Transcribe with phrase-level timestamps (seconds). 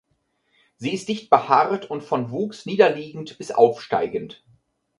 [0.77, 4.43] Sie ist dicht behaart und von Wuchs niederliegend bis aufsteigend.